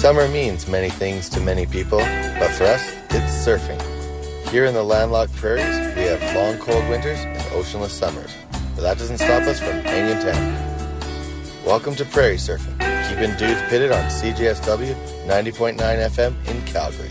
[0.00, 3.78] Summer means many things to many people, but for us, it's surfing.
[4.48, 8.34] Here in the landlocked prairies, we have long cold winters and oceanless summers,
[8.74, 10.54] but that doesn't stop us from hanging town.
[11.66, 12.78] Welcome to Prairie Surfing.
[13.10, 14.94] Keeping dudes pitted on CJSW
[15.26, 17.10] 90.9 FM in Calgary.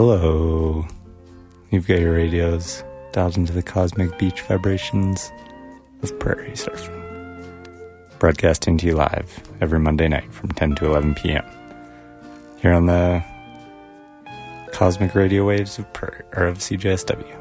[0.00, 0.86] Hello.
[1.72, 5.32] You've got your radios dialed into the cosmic beach vibrations
[6.04, 7.02] of prairie surfing.
[8.20, 11.44] Broadcasting to you live every Monday night from 10 to 11 p.m.
[12.58, 13.24] Here on the
[14.70, 17.36] cosmic radio waves of, prairie, or of CJSW,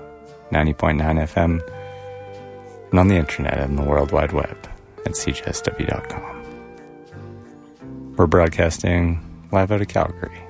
[0.51, 1.61] 90.9 FM,
[2.89, 4.57] and on the internet and the World Wide Web
[5.05, 6.43] at cjsw.com.
[8.15, 9.21] We're broadcasting
[9.51, 10.41] live out of Calgary.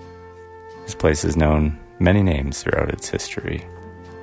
[0.86, 3.66] This place is known many names throughout its history,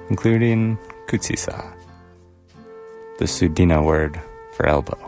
[0.08, 1.72] including Kutsisa,
[3.18, 4.20] the Tsuut'ina word
[4.56, 4.98] for elbow,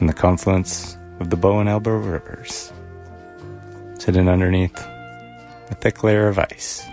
[0.00, 2.72] and the confluence of the Bow and Elbow rivers,
[3.98, 4.76] sitting underneath
[5.70, 6.84] a thick layer of ice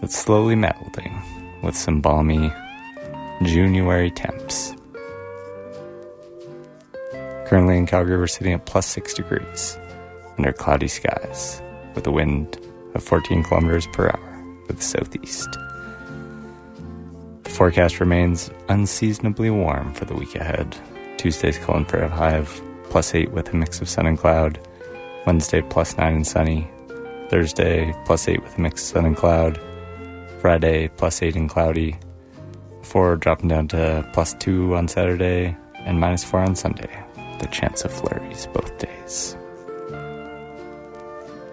[0.00, 1.20] that's slowly melting
[1.62, 2.52] with some balmy
[3.42, 4.74] January temps.
[7.46, 9.78] Currently in Calgary, we're sitting at plus six degrees
[10.36, 11.62] under cloudy skies
[11.94, 12.58] with a wind
[12.94, 15.50] of 14 kilometers per hour with the southeast.
[17.44, 20.76] The forecast remains unseasonably warm for the week ahead.
[21.16, 24.60] Tuesday's calling for a high of plus 8 with a mix of sun and cloud.
[25.26, 26.70] Wednesday, plus 9 and sunny.
[27.28, 29.60] Thursday, plus 8 with a mix of sun and cloud.
[30.40, 31.96] Friday, plus 8 and cloudy.
[32.80, 37.04] Before dropping down to plus 2 on Saturday and minus 4 on Sunday.
[37.40, 39.36] The chance of flurries both days.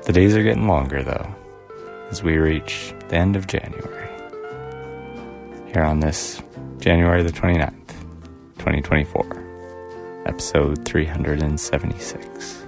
[0.05, 1.27] The days are getting longer though,
[2.11, 4.07] as we reach the end of January.
[5.73, 6.43] Here on this
[6.77, 7.87] January the 29th,
[8.59, 12.65] 2024, episode 376.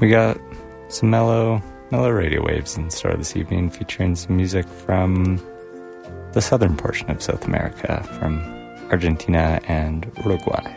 [0.00, 0.38] We got
[0.86, 5.42] some mellow, mellow radio waves in store this evening, featuring some music from
[6.30, 8.38] the southern portion of South America, from
[8.92, 10.72] Argentina and Uruguay,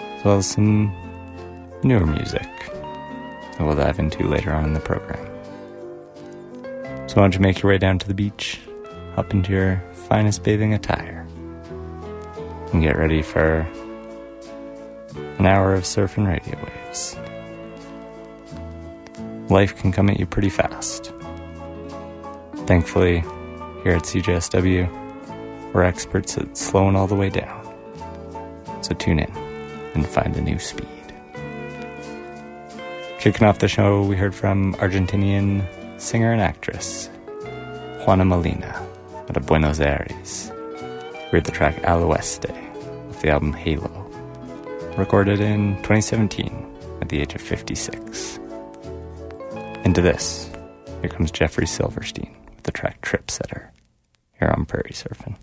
[0.00, 0.92] as well as some
[1.82, 5.26] newer music that we'll dive into later on in the program.
[7.08, 8.60] So, why don't you make your way down to the beach,
[9.14, 11.26] hop into your finest bathing attire,
[12.72, 13.66] and get ready for
[15.38, 17.16] an hour of surfing radio waves.
[19.50, 21.12] Life can come at you pretty fast.
[22.66, 23.20] Thankfully,
[23.82, 27.58] here at CJSW, we're experts at slowing all the way down.
[28.82, 29.30] So tune in
[29.94, 30.99] and find a new speed.
[33.20, 35.62] Kicking off the show, we heard from Argentinian
[36.00, 37.10] singer and actress
[38.06, 38.88] Juana Molina
[39.28, 40.50] out of Buenos Aires.
[41.24, 42.48] We heard the track Al Oeste
[43.10, 43.90] of the album Halo,
[44.96, 46.66] recorded in 2017
[47.02, 48.38] at the age of 56.
[49.84, 50.50] Into this,
[51.02, 53.70] here comes Jeffrey Silverstein with the track Trip Setter
[54.38, 55.36] here on Prairie Surfing.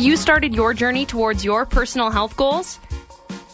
[0.00, 2.80] Have you started your journey towards your personal health goals?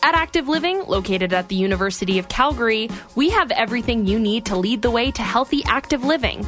[0.04, 4.56] At Active Living, located at the University of Calgary, we have everything you need to
[4.56, 6.46] lead the way to healthy active living.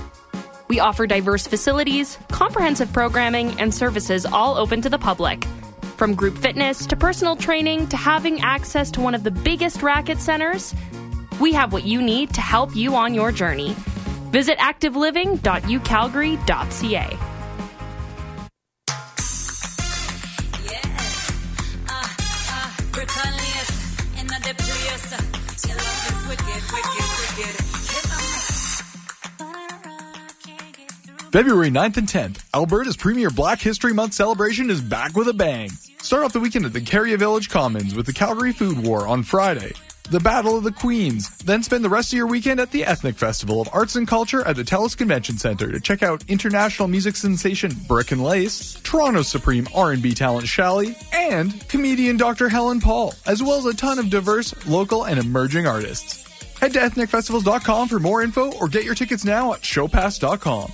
[0.69, 5.45] We offer diverse facilities, comprehensive programming, and services all open to the public.
[5.97, 10.21] From group fitness to personal training to having access to one of the biggest racket
[10.21, 10.77] centers,
[11.41, 13.75] we have what you need to help you on your journey.
[14.31, 17.28] Visit activeliving.ucalgary.ca.
[31.31, 35.69] February 9th and 10th, Alberta's premier Black History Month celebration is back with a bang.
[36.01, 39.23] Start off the weekend at the Carrier Village Commons with the Calgary Food War on
[39.23, 39.75] Friday.
[40.09, 41.37] The Battle of the Queens.
[41.41, 44.43] Then spend the rest of your weekend at the Ethnic Festival of Arts and Culture
[44.47, 49.29] at the TELUS Convention Center to check out international music sensation Brick and Lace, Toronto's
[49.29, 52.49] supreme R&B talent Shally, and comedian Dr.
[52.49, 56.25] Helen Paul, as well as a ton of diverse, local, and emerging artists.
[56.59, 60.73] Head to ethnicfestivals.com for more info or get your tickets now at showpass.com.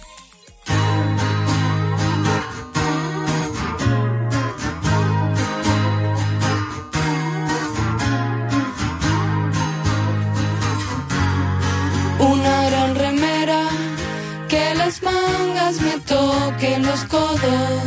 [16.95, 17.83] los codos,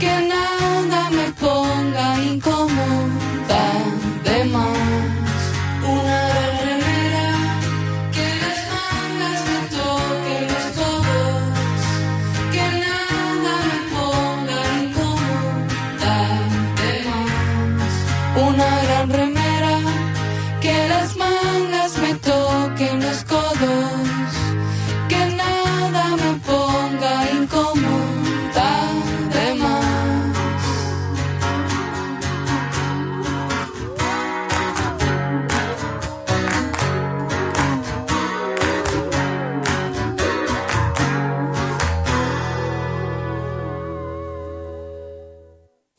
[0.00, 3.87] que nada me ponga incómoda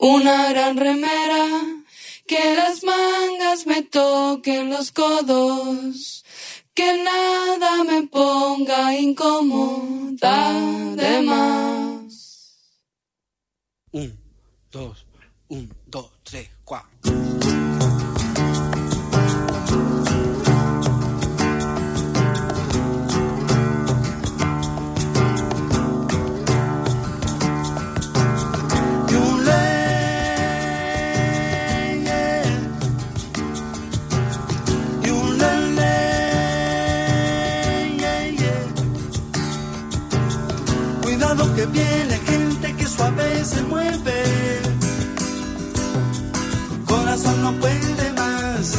[0.02, 1.46] Una gran remera,
[2.26, 6.24] que las mangas me toquen los codos,
[6.72, 10.54] que nada me ponga incómoda
[10.96, 12.56] de más.
[13.92, 14.18] Un,
[14.70, 15.04] dos,
[15.48, 17.39] un, dos, tres, cuatro.
[47.50, 48.74] No puede más.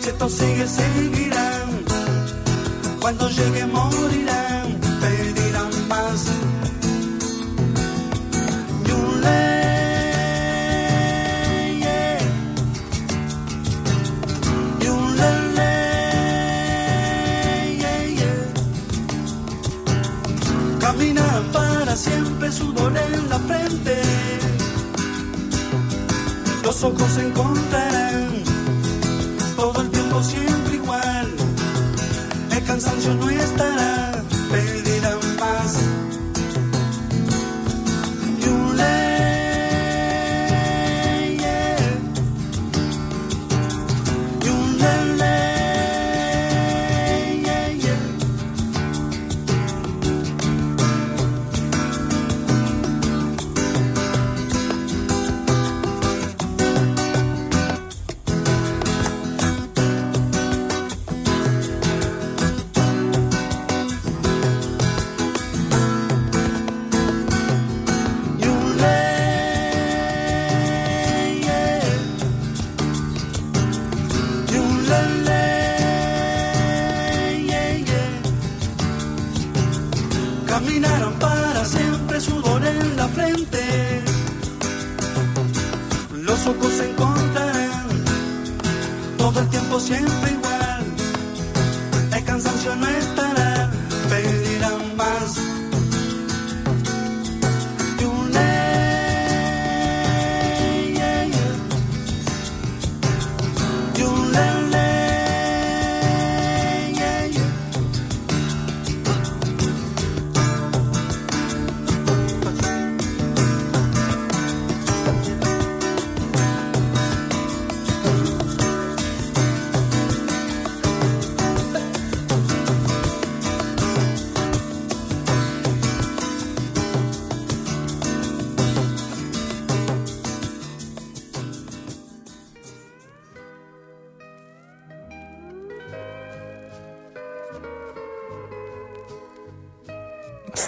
[0.00, 1.84] Si esto sigue, seguirán.
[3.00, 6.26] Cuando llegue morirán, pedirán más.
[20.80, 24.49] Caminarán para siempre, sudor en la frente.
[26.70, 28.28] Los ojos se encontrarán,
[29.56, 31.28] todo el tiempo siempre igual.
[32.52, 33.69] El cansancio no estará,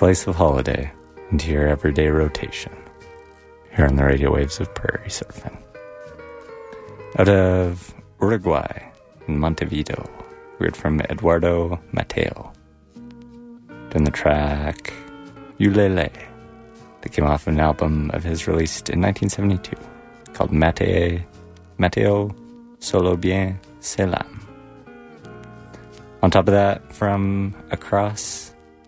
[0.03, 0.91] slice of holiday
[1.31, 2.73] into your everyday rotation
[3.71, 5.57] here on the radio waves of prairie surfing.
[7.21, 8.83] Out of Uruguay
[9.29, 10.05] in Montevideo,
[10.59, 12.53] we heard from Eduardo Mateo.
[13.91, 14.93] Done the track
[15.61, 16.11] Yulelé
[17.03, 19.77] that came off an album of his released in 1972
[20.33, 21.23] called Mate,
[21.79, 22.35] Mateo
[22.81, 24.41] Solo Bien Se Lame.
[26.25, 28.42] On top of that, from across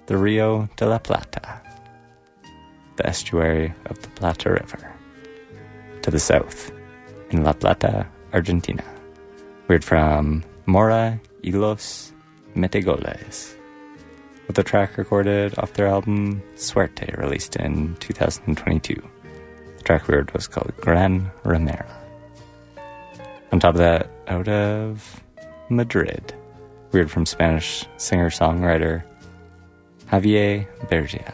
[0.07, 1.63] the Rio de la Plata,
[2.97, 4.93] the estuary of the Plata River,
[6.03, 6.71] to the south,
[7.31, 8.85] in La Plata, Argentina.
[9.67, 12.13] We're from Mora y los
[12.55, 13.55] Metegoles,
[14.47, 19.03] with a track recorded off their album Suerte, released in 2022.
[19.79, 21.89] The track we heard was called Gran Remera.
[23.53, 25.23] On top of that, out of
[25.71, 26.35] Madrid,
[26.93, 29.03] weird from Spanish singer songwriter
[30.11, 31.33] Javier Bergia.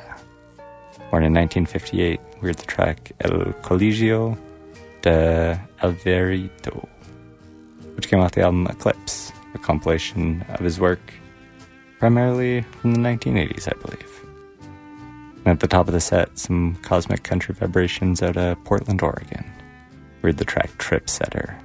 [1.10, 4.38] Born in 1958, we heard the track El Colegio
[5.02, 6.88] de Alvarito,
[7.96, 11.00] which came off the album Eclipse, a compilation of his work
[11.98, 14.24] primarily from the 1980s, I believe.
[15.44, 19.44] And at the top of the set, some cosmic country vibrations out of Portland, Oregon.
[20.22, 21.58] We heard the track Trip Setter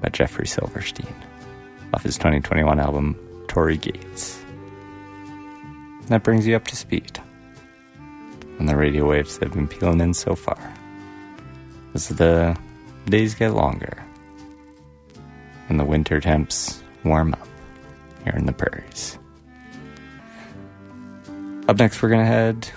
[0.00, 1.14] by Jeffrey Silverstein
[1.94, 3.16] off his 2021 album
[3.48, 4.37] Torii Gates.
[6.08, 7.20] That brings you up to speed
[8.58, 10.58] on the radio waves that have been peeling in so far.
[11.94, 12.56] As the
[13.06, 14.02] days get longer
[15.68, 17.46] and the winter temps warm up
[18.24, 19.18] here in the prairies.
[21.68, 22.70] Up next, we're going to head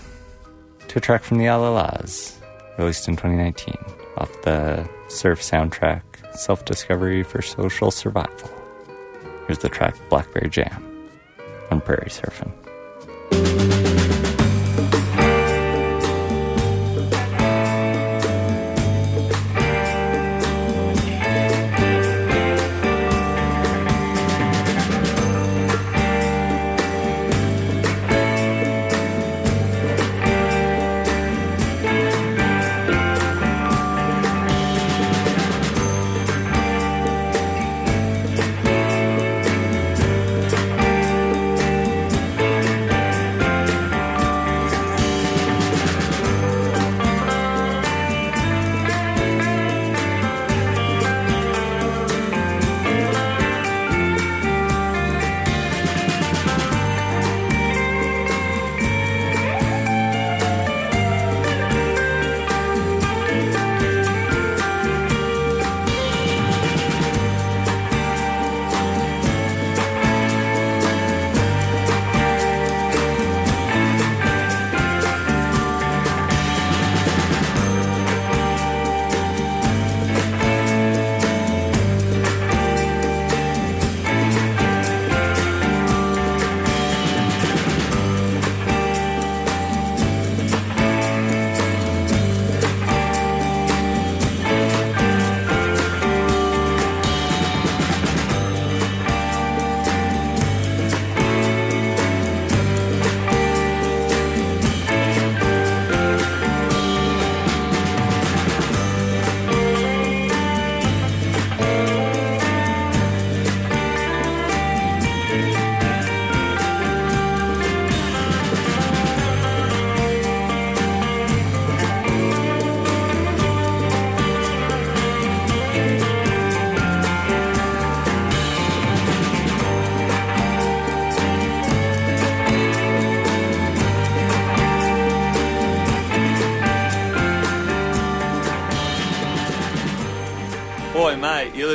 [0.89, 2.37] to a track from the Allah-Las,
[2.77, 3.77] released in 2019.
[4.17, 6.01] off the surf soundtrack,
[6.35, 8.51] Self Discovery for Social Survival.
[9.47, 11.09] Here's the track Blackberry Jam
[11.71, 12.51] on Prairie Surfing.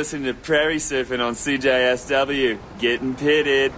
[0.07, 2.57] Listening to Prairie Surfing on CJSW.
[2.79, 3.73] Getting pitted.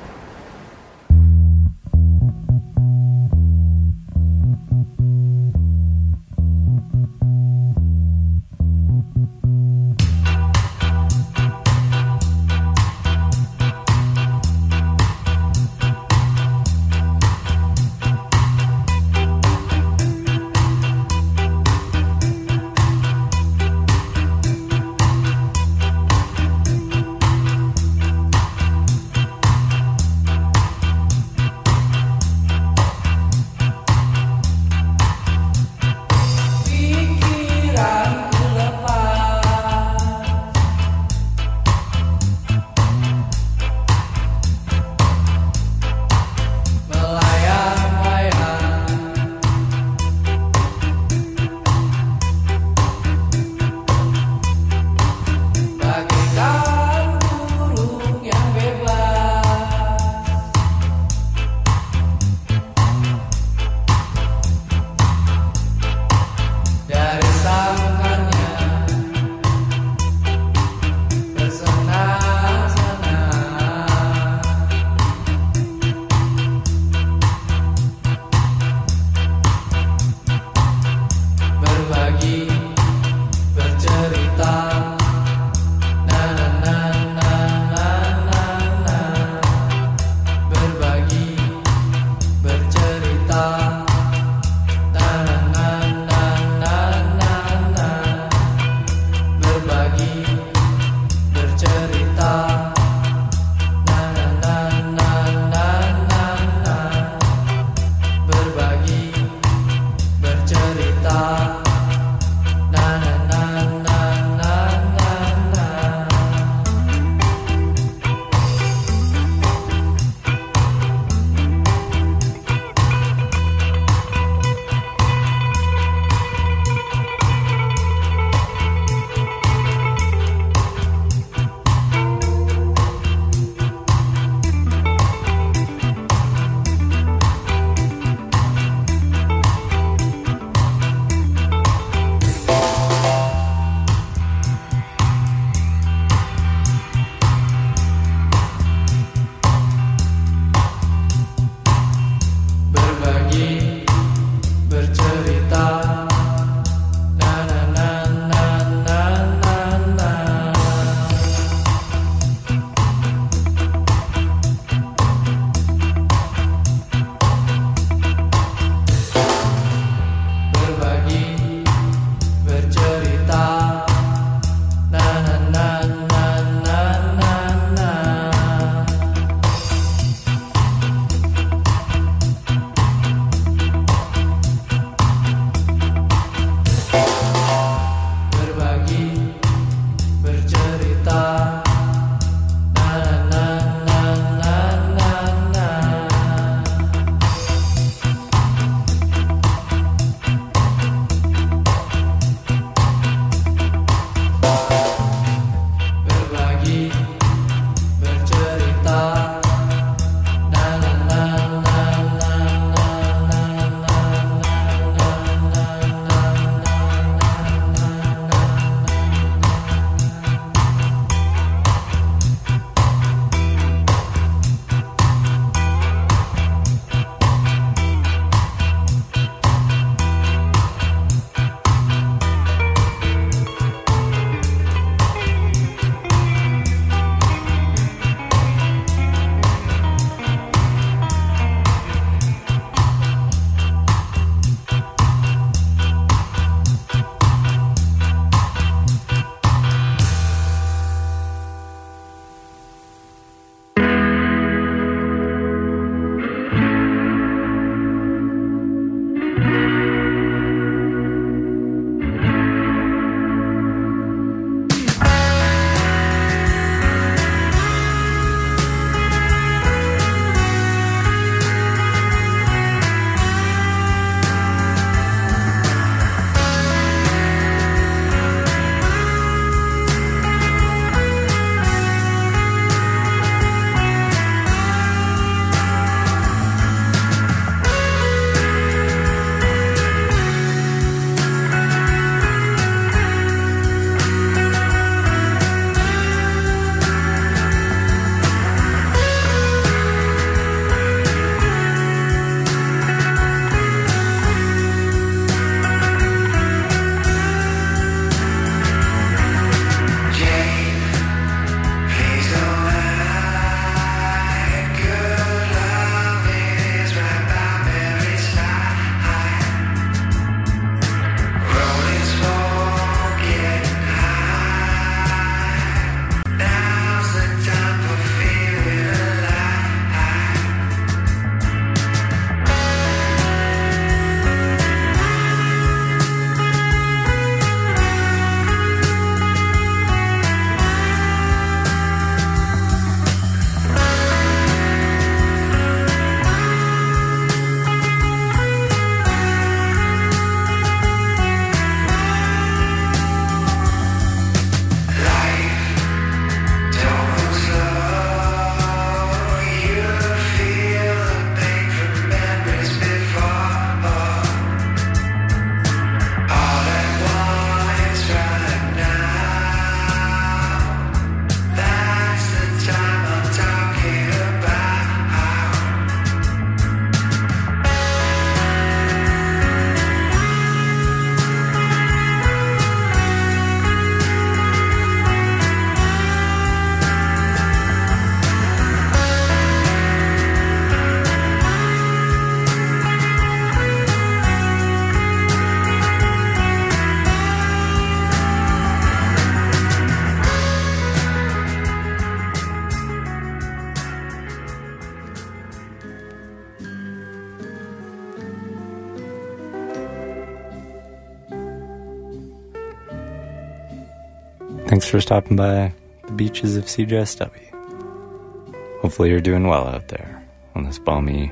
[414.90, 415.72] Thanks for stopping by
[416.08, 418.82] the beaches of CJSW.
[418.82, 421.32] Hopefully, you're doing well out there on this balmy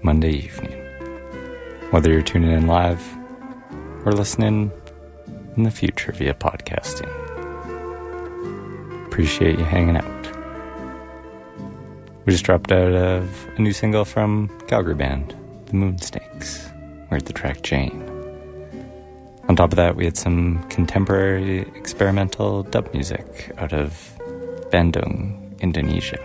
[0.00, 0.72] Monday evening.
[1.90, 3.02] Whether you're tuning in live
[4.06, 4.72] or listening
[5.58, 7.12] in the future via podcasting.
[9.04, 10.28] Appreciate you hanging out.
[12.24, 16.72] We just dropped out of a new single from Calgary band, The Moonsnakes.
[17.10, 18.05] We're at the track Jane.
[19.48, 24.12] On top of that, we had some contemporary experimental dub music out of
[24.70, 26.18] Bandung, Indonesia.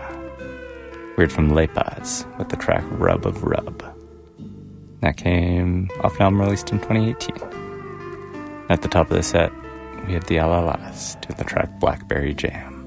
[1.16, 3.84] We from Lepas with the track Rub of Rub.
[5.02, 7.36] That came off an album released in 2018.
[8.68, 9.52] At the top of the set,
[10.06, 12.84] we had the Allah-Las to the track Blackberry Jam.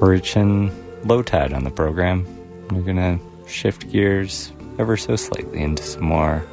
[0.00, 0.72] We're reaching
[1.06, 2.26] low tide on the program.
[2.70, 6.46] We're gonna shift gears ever so slightly into some more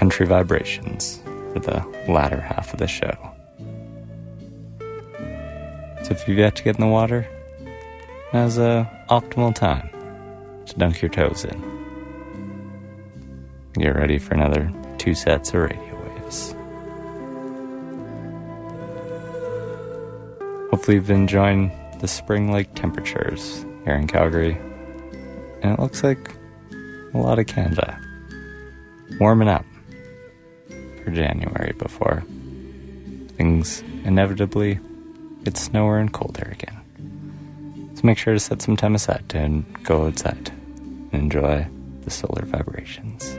[0.00, 1.20] country vibrations
[1.52, 3.14] for the latter half of the show.
[6.02, 7.28] So if you've yet to get in the water,
[8.32, 9.90] now's a optimal time
[10.64, 11.60] to dunk your toes in.
[13.74, 16.54] Get ready for another two sets of radio waves.
[20.70, 24.56] Hopefully you've been enjoying the spring-like temperatures here in Calgary.
[25.60, 26.34] And it looks like
[27.12, 29.66] a lot of Canada uh, warming up
[31.04, 32.22] for January before
[33.36, 34.78] things inevitably
[35.44, 36.76] get snower and colder again.
[37.94, 40.50] So make sure to set some time aside to go outside
[41.12, 41.66] and enjoy
[42.02, 43.36] the solar vibrations.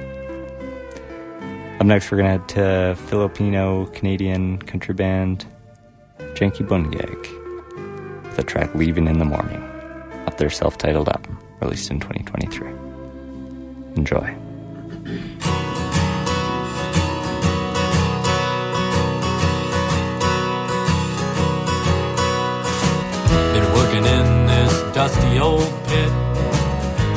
[1.79, 5.45] Up next, we're gonna head to Filipino Canadian country band
[6.35, 7.21] Janky Bungag
[8.23, 9.63] with the track Leaving in the Morning
[10.27, 12.67] off their self titled album released in 2023.
[13.95, 14.35] Enjoy.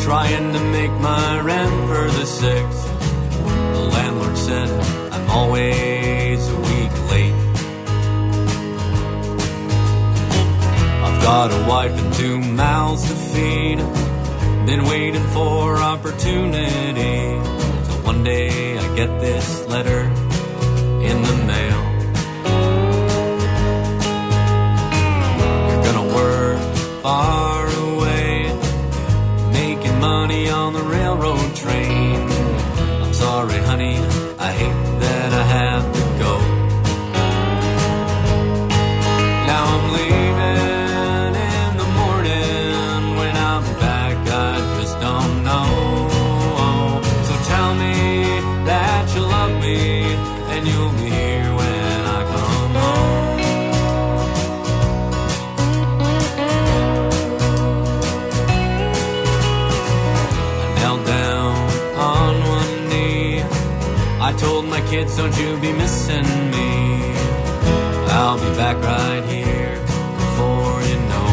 [0.05, 2.85] Trying to make my rent for the sixth.
[3.73, 4.69] The landlord said
[5.11, 7.33] I'm always a week late.
[11.07, 13.79] I've got a wife and two mouths to feed.
[14.67, 17.17] Been waiting for opportunity.
[17.87, 20.03] Till one day I get this letter
[21.09, 21.83] in the mail.
[25.67, 26.61] You're gonna work
[27.03, 27.44] far
[30.65, 32.17] on the railroad train.
[33.03, 33.99] I'm sorry, honey,
[34.39, 34.94] I hate
[65.17, 67.15] don't you be missing me.
[68.17, 69.79] I'll be back right here
[70.23, 71.31] before you know.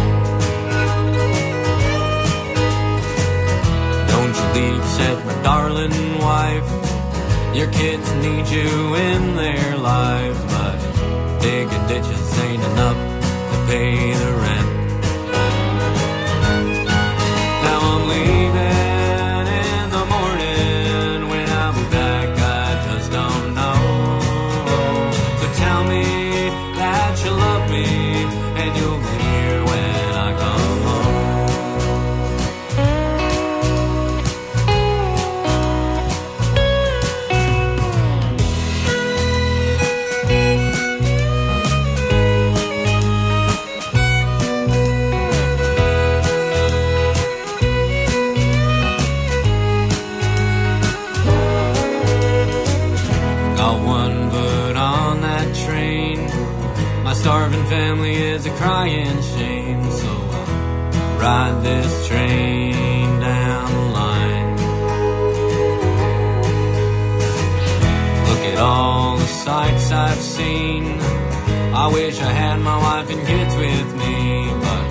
[4.12, 6.70] Don't you leave, said my darling wife.
[7.56, 10.78] Your kids need you in their lives, but
[11.42, 12.98] digging ditches ain't enough
[13.52, 14.61] to pay the rent.
[61.22, 64.56] Ride this train down the line.
[68.28, 71.00] Look at all the sights I've seen.
[71.84, 74.88] I wish I had my wife and kids with me, but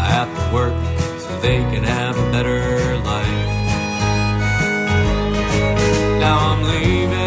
[0.00, 0.76] I have to work
[1.20, 3.44] so they can have a better life.
[6.24, 7.25] Now I'm leaving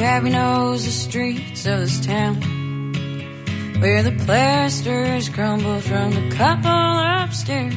[0.00, 2.36] Cabby knows the streets of this town.
[3.80, 7.74] Where the plaster has crumbled from the couple upstairs.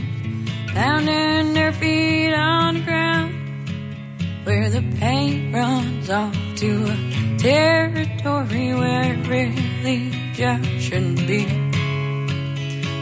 [0.67, 3.34] Pounding their feet on the ground.
[4.45, 11.43] Where the paint runs off to a territory where it really just shouldn't be.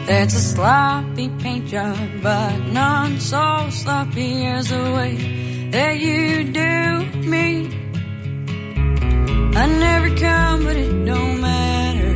[0.04, 7.20] That's a sloppy paint job, but none so sloppy as the way that you do
[7.30, 7.71] me.
[10.22, 12.12] Come, but it don't matter.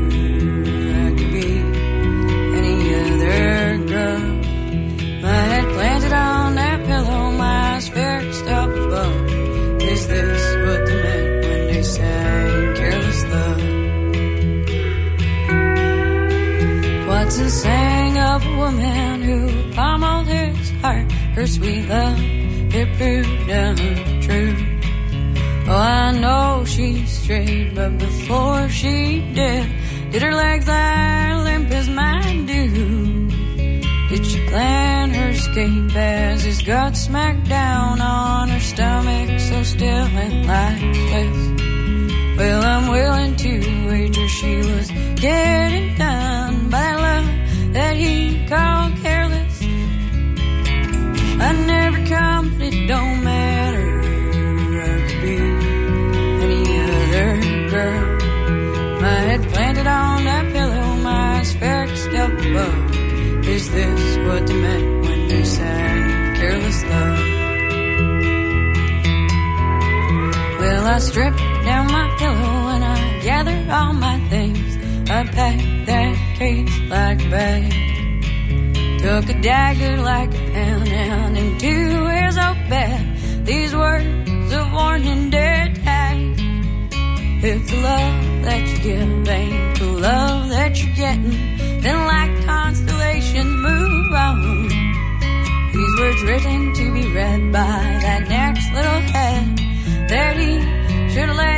[1.05, 1.51] I could be
[2.61, 4.25] any other girl.
[5.27, 9.33] My head planted on that pillow, my eyes fixed up above.
[9.83, 13.63] Is this what they meant when they sang careless love?
[17.09, 21.11] Watson sang of a woman who pummeled his heart.
[21.35, 24.55] Her sweet love, it proved untrue.
[25.69, 29.67] Oh, I know she's straight, but before she did,
[30.13, 33.29] did her legs lie limp as mine do?
[34.11, 40.07] Did she plan her escape as his guts smacked down on her stomach, so still
[40.25, 41.39] and lifeless?
[42.39, 47.29] Well, I'm willing to wager she was getting done by love
[47.73, 48.26] that he
[70.87, 74.77] Well, I stripped down my pillow and I gathered all my things.
[75.11, 77.73] I packed that case like a bag.
[79.01, 81.75] Took a dagger like a pen and into
[82.19, 83.03] his oak bed.
[83.45, 86.19] These words of warning dead tag.
[87.43, 93.57] If the love that you give ain't the love that you're getting, then like constellations
[93.57, 94.69] move on.
[95.73, 97.96] These words written to be read by
[101.17, 101.56] should lay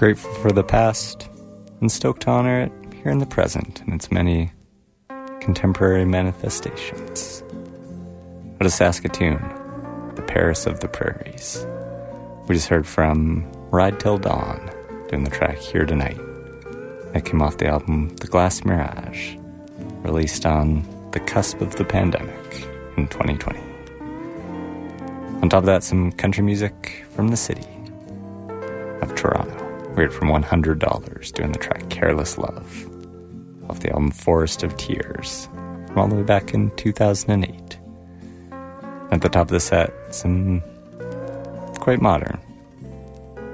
[0.00, 1.28] Grateful for the past
[1.82, 4.50] and stoked to honor it here in the present in its many
[5.42, 7.44] contemporary manifestations.
[8.56, 9.42] What is Saskatoon,
[10.14, 11.66] the Paris of the prairies?
[12.48, 14.70] We just heard from Ride Til Dawn
[15.10, 16.16] doing the track Here Tonight.
[17.12, 19.36] That came off the album The Glass Mirage,
[20.02, 23.60] released on the cusp of the pandemic in 2020.
[25.42, 27.68] On top of that, some country music from the city
[29.02, 29.59] of Toronto.
[29.90, 32.88] We heard from $100 doing the track Careless Love
[33.68, 35.48] off the album Forest of Tears
[35.88, 37.78] from all the way back in 2008.
[39.10, 40.62] At the top of the set, some
[41.80, 42.38] quite modern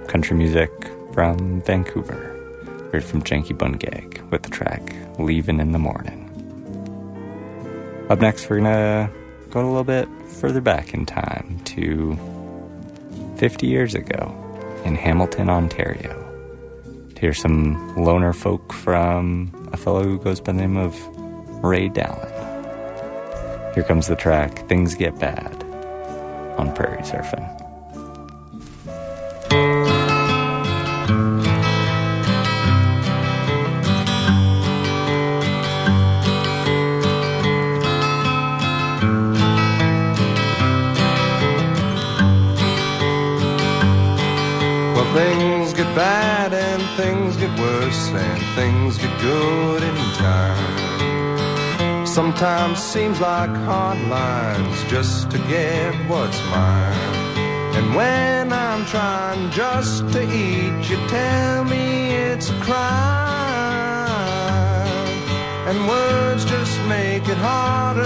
[0.08, 0.70] country music
[1.12, 2.34] from Vancouver.
[2.66, 6.22] We heard from Janky Bungag with the track Leaving in the Morning.
[8.10, 9.10] Up next, we're gonna
[9.50, 12.16] go a little bit further back in time to
[13.38, 14.34] 50 years ago
[14.84, 16.25] in Hamilton, Ontario.
[17.18, 20.94] Hear some loner folk from a fellow who goes by the name of
[21.64, 23.74] Ray Dalan.
[23.74, 25.64] Here comes the track Things Get Bad
[26.58, 27.55] on Prairie Surfing.
[52.38, 57.38] Sometimes seems like hard lines just to get what's mine.
[57.74, 64.10] And when I'm trying just to eat, you tell me it's a crime.
[65.66, 68.04] And words just make it harder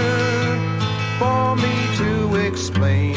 [1.19, 3.15] for me to explain.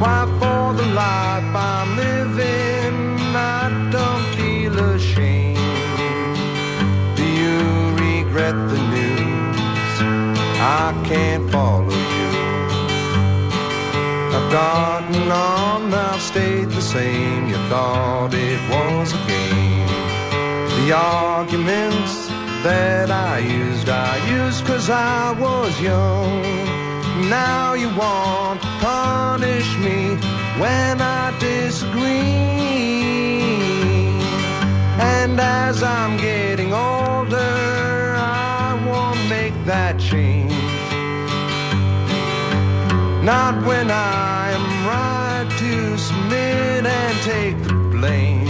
[0.00, 2.61] Why, for the life I'm living,
[10.88, 12.30] I can't follow you.
[14.36, 17.46] I've gotten on, I've stayed the same.
[17.46, 19.86] You thought it was a game.
[20.78, 22.26] The arguments
[22.66, 26.42] that I used, I used cause I was young.
[27.30, 30.16] Now you want to punish me
[30.62, 32.02] when I disagree.
[34.98, 40.51] And as I'm getting older, I won't make that change.
[43.24, 48.46] Not when I am right to submit and take the blame.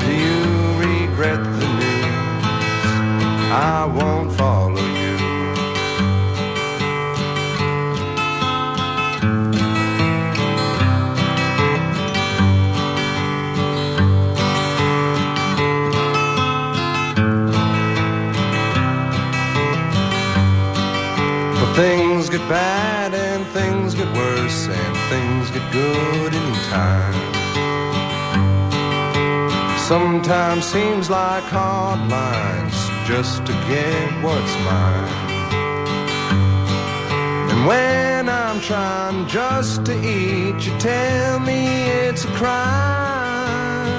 [0.00, 0.40] Do you
[0.82, 2.44] regret the news?
[3.52, 5.16] I won't follow you.
[21.60, 22.83] But things get bad
[25.74, 27.34] good in time.
[29.90, 32.78] Sometimes seems like hard lines
[33.10, 35.14] just to get what's mine.
[37.50, 41.60] And when I'm trying just to eat, you tell me
[42.06, 43.94] it's a crime.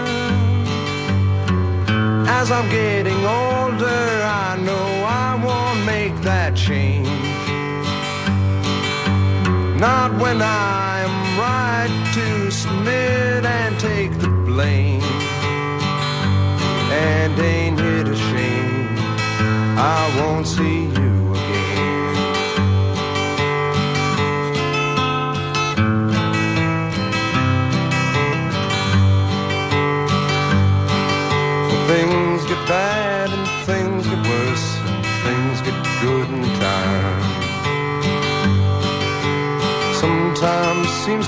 [2.39, 4.05] As I'm getting older,
[4.47, 4.87] I know
[5.25, 7.09] I won't make that change.
[9.79, 10.84] Not when I'm
[11.37, 15.01] right to submit and take the blame.
[16.91, 18.97] And ain't it a shame
[19.77, 20.94] I won't see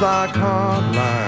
[0.01, 1.26] like hard.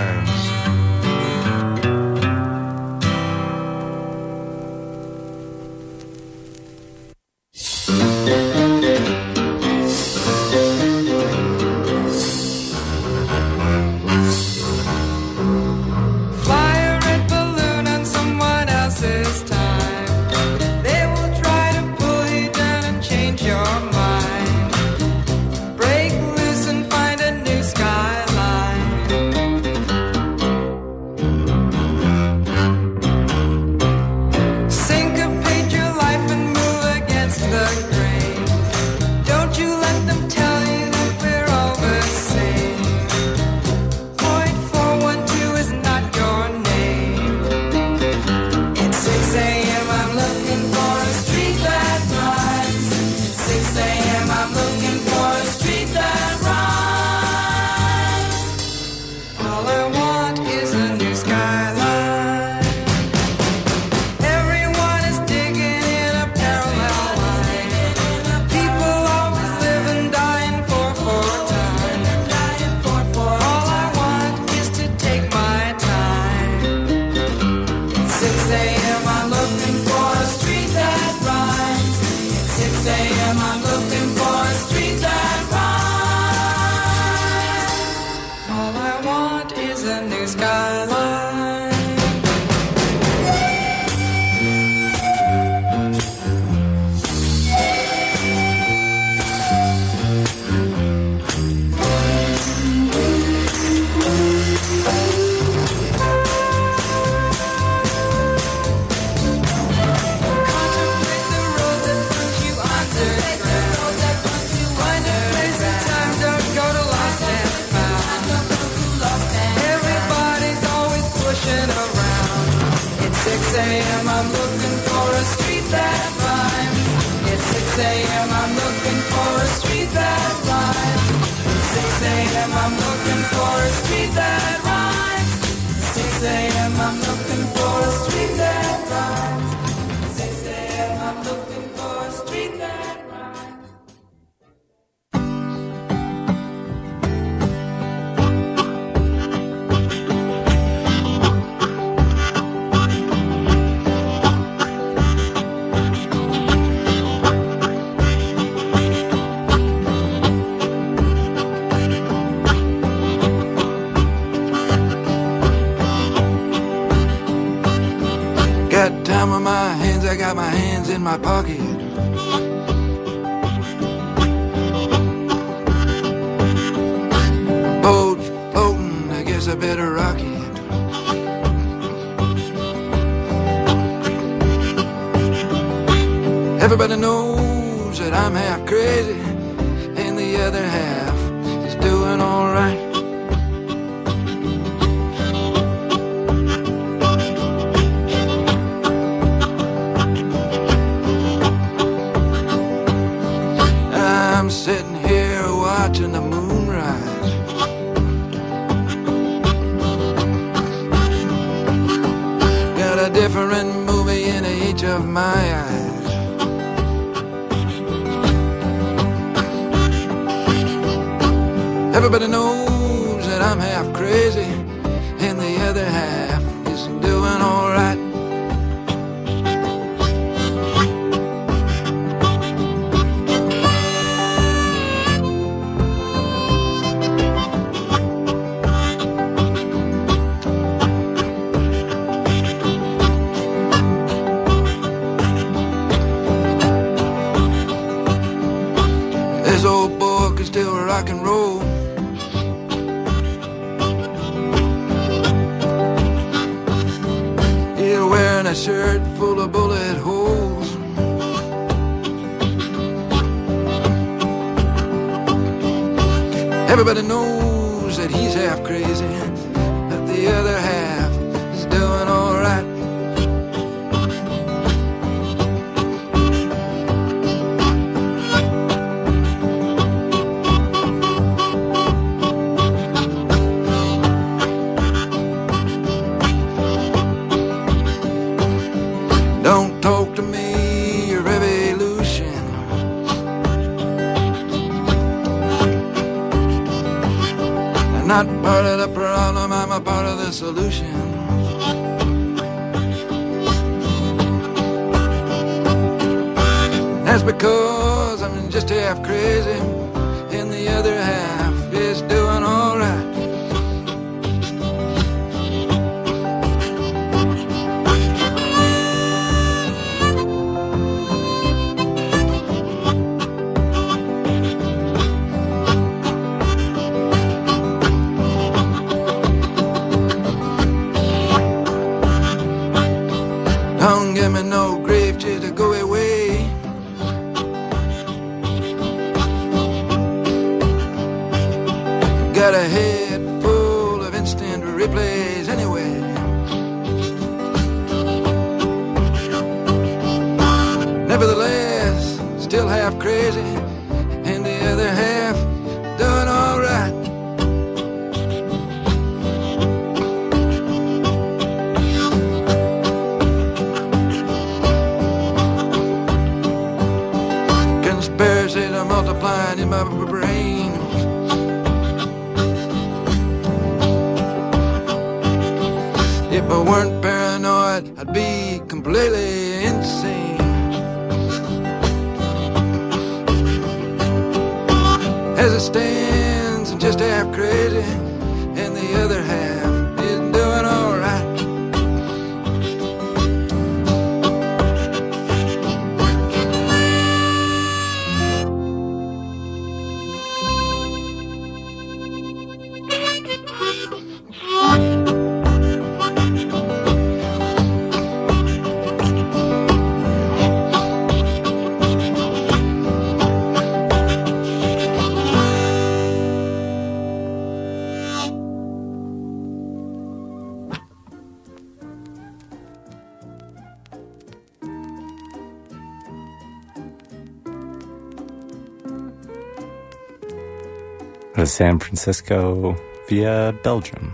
[431.40, 432.76] Of San Francisco
[433.08, 434.14] via Belgium.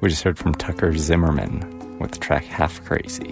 [0.00, 3.30] We just heard from Tucker Zimmerman with the track Half Crazy.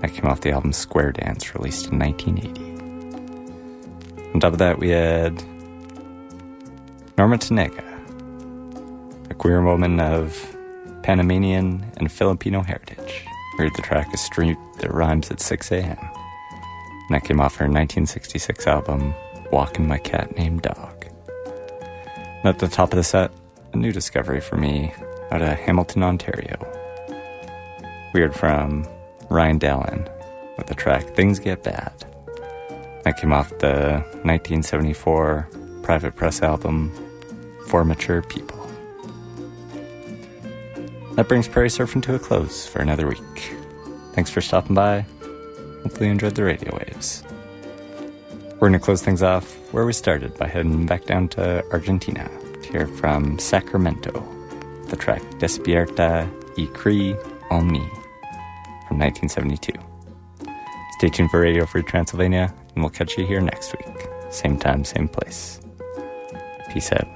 [0.00, 4.32] That came off the album Square Dance, released in 1980.
[4.32, 5.34] On top of that, we had
[7.18, 7.84] Norma Tanega,
[9.30, 10.56] a queer woman of
[11.02, 13.26] Panamanian and Filipino heritage.
[13.58, 15.98] We heard the track A Street That Rhymes at 6 a.m.
[15.98, 19.12] And that came off her 1966 album,
[19.52, 20.93] Walking My Cat Named Dog.
[22.44, 23.30] At the top of the set,
[23.72, 24.92] a new discovery for me
[25.30, 26.58] out of Hamilton, Ontario.
[28.12, 28.86] We heard from
[29.30, 30.10] Ryan Dalan
[30.58, 32.04] with the track Things Get Bad.
[33.04, 35.48] That came off the 1974
[35.82, 36.92] Private Press album
[37.68, 38.60] For Mature People.
[41.14, 43.54] That brings Prairie Surfing to a close for another week.
[44.12, 45.06] Thanks for stopping by.
[45.82, 47.24] Hopefully, you enjoyed the radio waves.
[48.64, 52.30] We're going to close things off where we started by heading back down to Argentina
[52.62, 54.10] to hear from Sacramento,
[54.86, 57.10] the track Despierta y Cree
[57.50, 57.86] en Mí
[58.88, 59.70] from 1972.
[60.92, 64.08] Stay tuned for Radio Free Transylvania, and we'll catch you here next week.
[64.30, 65.60] Same time, same place.
[66.70, 67.13] Peace out.